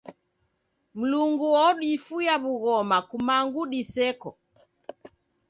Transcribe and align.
Mlungu 0.99 1.47
odifuya 1.67 2.35
w'ughoma 2.43 2.97
kumangu 3.09 3.61
diseko. 3.71 4.29